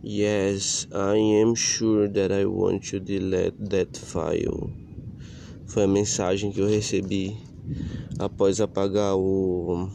[0.00, 4.70] Yes, I am sure that I want to delete that file.
[5.66, 7.36] Foi a mensagem que eu recebi
[8.16, 9.88] após apagar o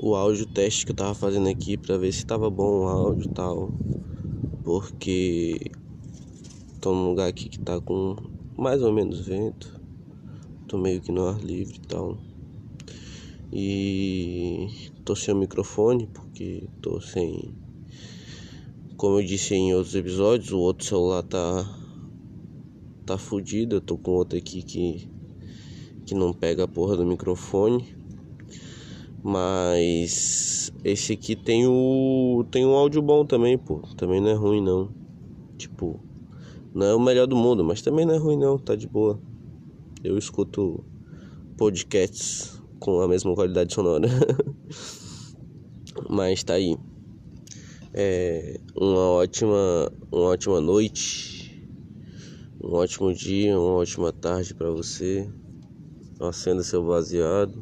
[0.00, 3.26] o áudio teste que eu tava fazendo aqui para ver se tava bom o áudio
[3.26, 3.72] e tal.
[4.64, 5.70] Porque
[6.80, 8.16] tô num lugar aqui que tá com
[8.58, 9.80] mais ou menos vento.
[10.66, 12.18] Tô meio que no ar livre e tal.
[13.52, 17.54] E tô sem o microfone porque tô sem
[18.96, 21.64] como eu disse em outros episódios, o outro celular tá
[23.04, 25.08] tá fudido, eu tô com outro aqui que
[26.06, 27.96] que não pega a porra do microfone.
[29.22, 33.82] Mas esse aqui tem o tem um áudio bom também, pô.
[33.96, 34.88] Também não é ruim não.
[35.58, 36.00] Tipo,
[36.72, 39.20] não é o melhor do mundo, mas também não é ruim não, tá de boa.
[40.02, 40.84] Eu escuto
[41.56, 44.08] podcasts com a mesma qualidade sonora.
[46.08, 46.76] mas tá aí.
[47.98, 51.66] É uma ótima, uma ótima noite,
[52.62, 55.26] um ótimo dia, uma ótima tarde para você.
[56.20, 57.54] Acenda seu baseado.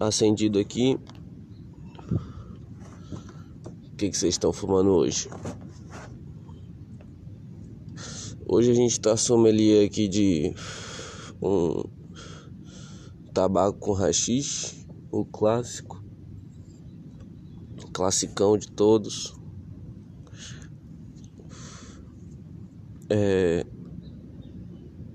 [0.00, 0.98] acendido aqui.
[3.92, 5.28] O que, que vocês estão fumando hoje?
[8.44, 10.52] Hoje a gente está sommelier aqui de
[11.40, 11.99] um
[13.30, 16.02] tabaco com rachixe, o clássico,
[17.92, 19.34] classicão de todos.
[23.08, 23.66] É,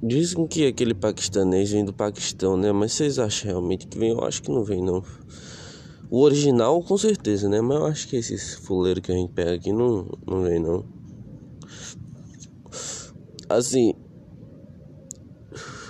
[0.07, 2.71] Dizem que aquele paquistanês vem do Paquistão, né?
[2.71, 4.11] Mas vocês acham realmente que vem?
[4.11, 5.03] Eu acho que não vem, não.
[6.11, 7.59] O original, com certeza, né?
[7.59, 10.85] Mas eu acho que esses fuleiros que a gente pega aqui não, não vem, não.
[13.49, 13.95] Assim,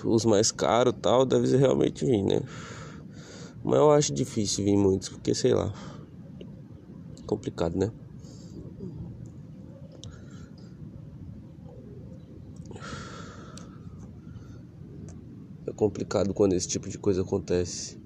[0.05, 2.41] os mais caros tal, deve realmente vir, né?
[3.63, 5.73] Mas eu acho difícil vir muitos, porque sei lá.
[7.25, 7.91] Complicado, né?
[15.75, 17.99] complicado quando esse tipo de coisa acontece.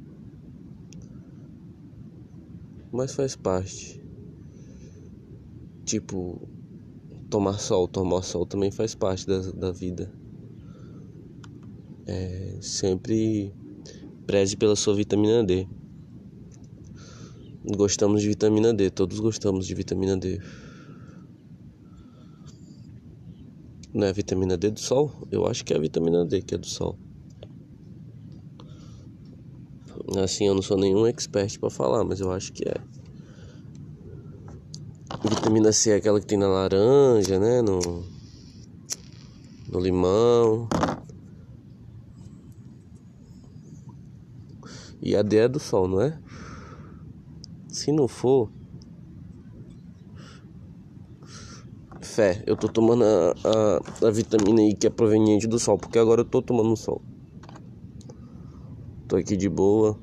[2.91, 4.03] Mas faz parte.
[5.85, 6.47] Tipo,
[7.29, 10.11] tomar sol, tomar sol também faz parte da, da vida.
[12.11, 13.53] É, sempre
[14.25, 15.67] preze pela sua vitamina D.
[17.77, 20.41] Gostamos de vitamina D, todos gostamos de vitamina D.
[23.93, 25.11] Não é a vitamina D do sol?
[25.29, 26.97] Eu acho que é a vitamina D que é do sol.
[30.17, 32.73] Assim, eu não sou nenhum expert para falar, mas eu acho que é.
[35.29, 37.61] Vitamina C é aquela que tem na laranja, né?
[37.61, 38.03] No,
[39.71, 40.67] no limão.
[45.09, 46.19] E a D é do sol, não é?
[47.67, 48.51] Se não for.
[51.99, 53.33] Fé, eu tô tomando a,
[54.03, 57.01] a, a vitamina I que é proveniente do sol, porque agora eu tô tomando sol.
[59.07, 59.97] Tô aqui de boa.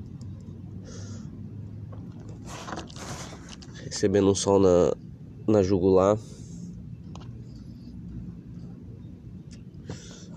[3.85, 4.93] Recebendo um sol na,
[5.47, 6.19] na jugular.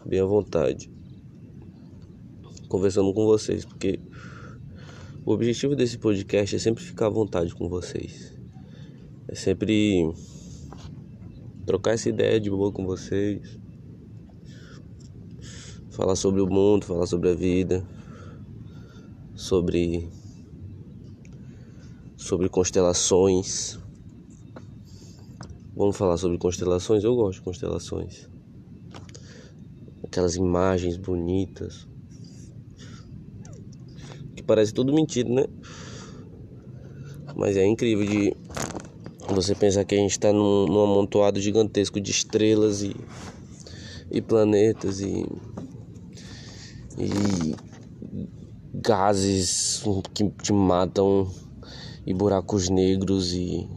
[0.07, 0.89] Bem à vontade.
[2.69, 3.99] Conversando com vocês, porque
[5.31, 8.37] o objetivo desse podcast é sempre ficar à vontade com vocês.
[9.29, 10.13] É sempre
[11.65, 13.59] trocar essa ideia de boa com vocês.
[15.91, 17.87] Falar sobre o mundo, falar sobre a vida
[19.41, 20.09] sobre
[22.17, 23.79] sobre constelações.
[25.77, 27.05] Vamos falar sobre constelações?
[27.05, 28.29] Eu gosto de constelações.
[30.03, 31.90] Aquelas imagens bonitas.
[34.51, 35.45] Parece tudo mentira, né?
[37.37, 38.37] Mas é incrível de
[39.33, 42.97] você pensar que a gente está num, num amontoado gigantesco de estrelas e,
[44.11, 45.25] e planetas e,
[46.99, 47.55] e
[48.75, 51.31] gases que te matam
[52.05, 53.69] e buracos negros e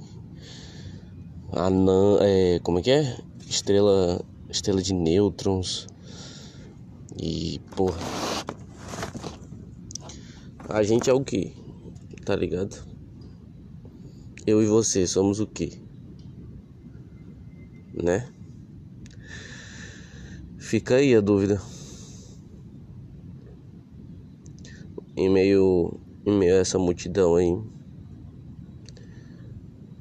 [1.52, 3.16] anã, é, como é que é?
[3.48, 4.20] Estrela,
[4.50, 5.86] estrela de nêutrons
[7.22, 8.23] e porra.
[10.74, 11.54] A gente é o que?
[12.26, 12.84] Tá ligado?
[14.48, 15.80] Eu e você somos o que?
[17.94, 18.28] Né?
[20.58, 21.62] Fica aí a dúvida.
[25.16, 27.56] em meio, em meio a essa multidão aí.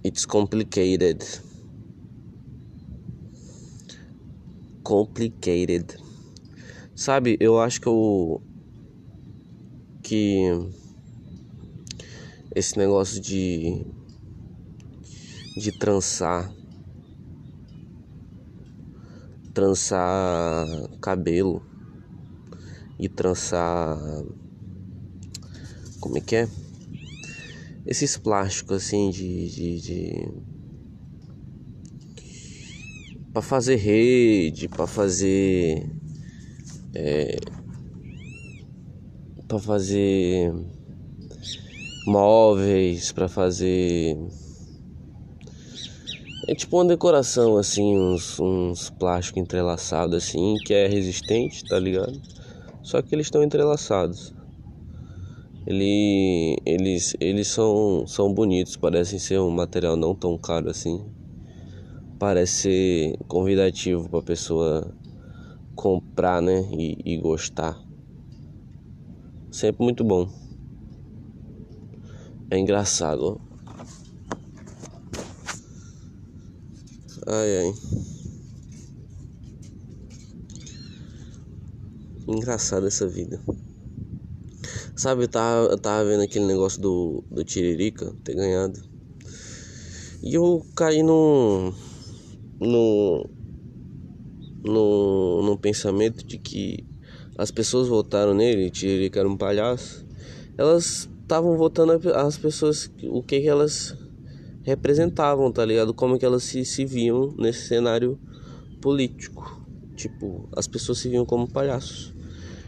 [0.03, 1.23] It's complicated.
[4.83, 5.99] Complicated.
[6.95, 8.43] Sabe, eu acho que eu
[10.13, 10.45] que
[12.55, 13.83] esse negócio de
[15.57, 16.53] de trançar
[19.55, 20.67] trançar
[21.01, 21.65] cabelo
[22.99, 23.99] e trançar
[25.99, 26.49] como é que é?
[27.87, 30.29] Esses plásticos assim de, de, de
[33.33, 35.89] para fazer rede para fazer
[36.95, 37.62] é,
[39.53, 40.51] para fazer
[42.07, 44.17] móveis para fazer
[46.49, 52.19] é tipo uma decoração assim, uns, uns plásticos entrelaçados assim, que é resistente, tá ligado?
[52.83, 54.35] Só que eles estão entrelaçados.
[55.67, 61.05] Ele, eles eles são, são bonitos, parecem ser um material não tão caro assim.
[62.19, 64.93] Parece ser convidativo para pessoa
[65.77, 66.67] comprar, né?
[66.73, 67.92] E, e gostar.
[69.53, 70.29] Sempre muito bom.
[72.51, 73.39] É engraçado.
[77.27, 77.75] Ai ai.
[82.27, 83.39] Engraçada essa vida.
[84.97, 88.83] Sabe, eu tava, eu tava vendo aquele negócio do, do Tiririca ter ganhado.
[90.23, 91.75] E eu caí no.
[92.59, 93.29] no,
[94.65, 96.92] no pensamento de que
[97.37, 100.07] as pessoas votaram nele, Tiririca era um palhaço.
[100.57, 103.97] Elas estavam votando as pessoas, o que, que elas
[104.63, 105.95] representavam, tá ligado?
[105.95, 108.19] Como que elas se, se viam nesse cenário
[108.81, 109.61] político.
[109.97, 112.13] Tipo, as pessoas se viam como palhaços.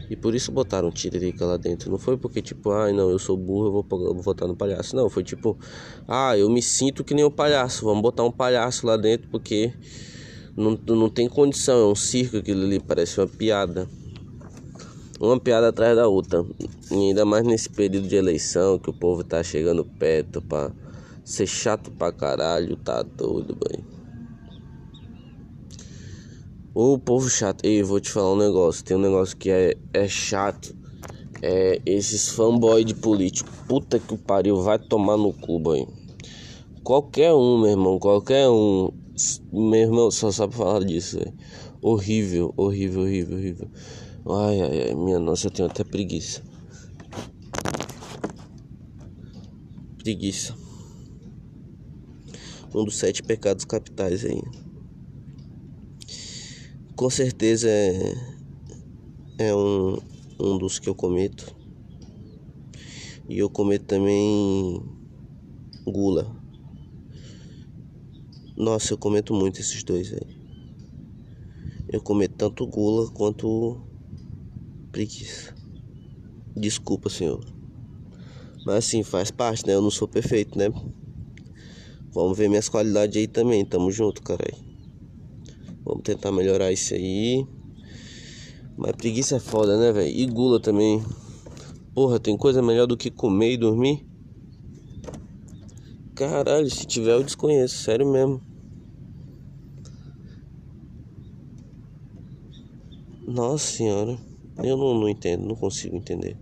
[0.09, 1.89] E por isso botaram Tiririca lá dentro.
[1.89, 4.47] Não foi porque, tipo, ai ah, não, eu sou burro, eu vou, eu vou votar
[4.47, 4.95] no palhaço.
[4.95, 5.57] Não, foi tipo,
[6.07, 7.85] ah, eu me sinto que nem um palhaço.
[7.85, 9.73] Vamos botar um palhaço lá dentro porque
[10.55, 11.79] não, não tem condição.
[11.79, 13.87] É um circo aquilo ali, parece uma piada.
[15.25, 16.45] Uma piada atrás da outra.
[16.91, 20.71] E ainda mais nesse período de eleição que o povo tá chegando perto pra
[21.25, 23.83] Ser chato pra caralho, tá doido, bem.
[26.71, 27.65] O povo chato.
[27.65, 28.85] Ei, vou te falar um negócio.
[28.85, 30.75] Tem um negócio que é, é chato.
[31.41, 33.49] É esses fanboy de político.
[33.67, 35.87] Puta que o pariu, vai tomar no cu, boy.
[36.83, 38.91] Qualquer um, meu irmão, qualquer um.
[39.51, 41.33] Meu irmão só sabe falar disso, véio.
[41.81, 43.67] Horrível, horrível, horrível, horrível.
[44.27, 46.41] Ai, ai, ai, minha nossa, eu tenho até preguiça.
[49.97, 50.65] Preguiça
[52.75, 54.41] um dos sete pecados capitais aí.
[56.95, 58.13] Com certeza é,
[59.39, 59.97] é um,
[60.39, 61.55] um dos que eu cometo.
[63.29, 64.81] E eu cometo também
[65.87, 66.35] gula.
[68.57, 70.35] Nossa, eu cometo muito esses dois aí.
[71.87, 73.81] Eu cometo tanto gula quanto
[74.95, 75.53] preguiça.
[76.55, 77.43] Desculpa, senhor.
[78.65, 79.73] Mas assim, faz parte, né?
[79.73, 80.71] Eu não sou perfeito, né?
[82.13, 83.65] Vamos ver minhas qualidades aí também.
[83.65, 84.55] Tamo junto, caralho.
[85.83, 87.45] Vamos tentar melhorar isso aí.
[88.77, 90.07] Mas preguiça é foda, né, velho?
[90.07, 91.03] E gula também.
[91.93, 94.07] Porra, tem coisa melhor do que comer e dormir?
[96.15, 98.41] Caralho, se tiver eu desconheço, sério mesmo.
[103.27, 104.17] Nossa senhora,
[104.57, 106.37] eu não, não entendo, não consigo entender.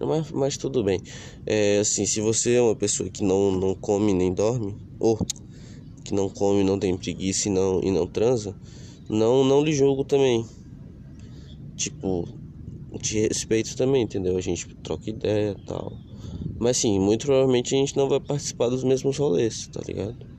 [0.00, 1.00] Mas, mas tudo bem.
[1.46, 5.16] É assim, se você é uma pessoa que não, não come nem dorme, ou
[6.04, 8.56] que não come, não tem preguiça e não, e não transa,
[9.08, 10.46] não, não lhe julgo também.
[11.76, 12.26] Tipo,
[13.00, 14.36] te respeito também, entendeu?
[14.36, 15.92] A gente troca ideia e tal.
[16.58, 20.33] Mas sim, muito provavelmente a gente não vai participar dos mesmos rolês, tá ligado?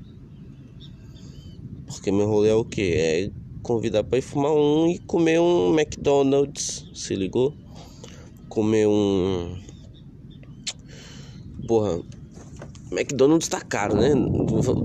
[1.85, 2.93] Porque meu rolê é o que?
[2.93, 7.53] É convidar pra ir fumar um e comer um McDonald's, se ligou?
[8.55, 9.57] comer um.
[11.67, 11.99] Porra,
[12.89, 14.11] McDonald's tá caro, né?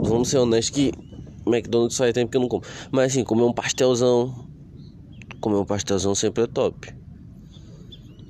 [0.03, 0.93] Vamos ser honestos que
[1.47, 2.65] McDonald's faz tempo que eu não como.
[2.91, 4.35] Mas assim, comer um pastelzão.
[5.41, 6.93] Comer um pastelzão sempre é top.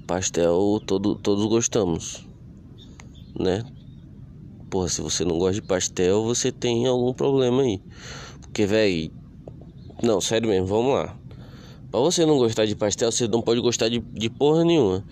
[0.06, 2.26] Pastel todo, todos gostamos,
[3.38, 3.64] né?
[4.68, 7.80] Porra, se você não gosta de pastel, você tem algum problema aí.
[8.50, 9.12] Porque, velho.
[10.02, 11.16] Não, sério mesmo, vamos lá.
[11.88, 15.04] Pra você não gostar de pastel, você não pode gostar de, de porra nenhuma.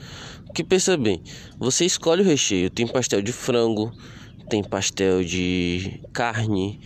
[0.44, 1.22] Porque pensa bem,
[1.56, 2.68] você escolhe o recheio.
[2.68, 3.92] Tem pastel de frango,
[4.48, 6.80] tem pastel de carne,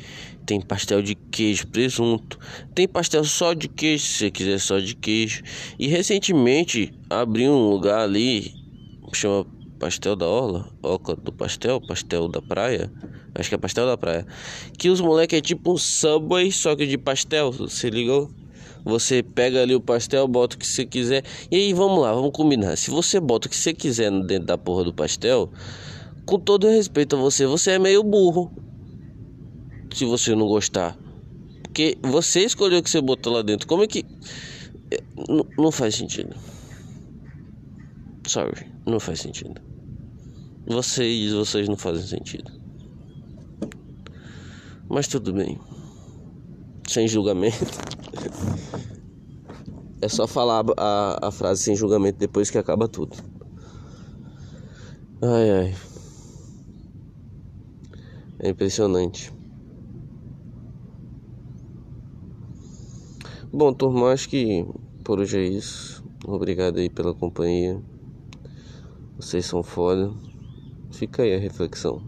[0.45, 2.39] tem pastel de queijo, presunto,
[2.75, 5.43] tem pastel só de queijo, se você quiser só de queijo.
[5.79, 8.53] E recentemente abriu um lugar ali,
[9.15, 9.47] chama
[9.83, 12.89] Pastel da Orla, Oca do Pastel, Pastel da Praia.
[13.35, 14.25] Acho que é Pastel da Praia.
[14.79, 18.31] Que os moleques é tipo um Subway, só que de pastel, você ligou?
[18.85, 21.25] Você pega ali o pastel, bota o que você quiser.
[21.51, 22.77] E aí vamos lá, vamos combinar.
[22.77, 25.51] Se você bota o que você quiser dentro da porra do pastel,
[26.25, 28.53] com todo respeito a você, você é meio burro.
[29.93, 30.97] Se você não gostar.
[31.65, 33.67] Porque você escolheu o que você botou lá dentro.
[33.67, 34.05] Como é que.
[34.93, 35.03] É,
[35.59, 36.37] não faz sentido.
[38.29, 39.72] Sorry, não faz sentido.
[40.67, 42.51] Vocês, vocês não fazem sentido.
[44.89, 45.59] Mas tudo bem.
[46.89, 47.57] Sem julgamento.
[50.01, 53.17] É só falar a, a frase sem julgamento depois que acaba tudo.
[55.23, 55.75] Ai ai.
[58.41, 59.33] É impressionante.
[63.53, 64.67] Bom, turma, acho que
[65.05, 66.03] por hoje é isso.
[66.27, 67.81] Obrigado aí pela companhia.
[69.17, 70.13] Vocês são foda.
[70.93, 72.03] Fica aí a reflexão.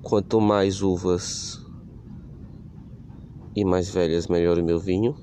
[0.00, 1.58] Quanto mais uvas
[3.56, 5.16] e mais velhas, melhor o meu vinho.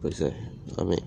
[0.00, 0.34] Pois é,
[0.76, 0.98] amém.